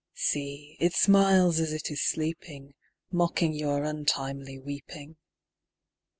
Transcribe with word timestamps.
See, 0.15 0.77
it 0.79 0.95
smiles 0.95 1.59
as 1.59 1.71
it 1.71 1.91
is 1.91 2.01
sleeping, 2.01 2.69
_5 2.69 2.73
Mocking 3.13 3.53
your 3.53 3.83
untimely 3.83 4.57
weeping. 4.57 5.17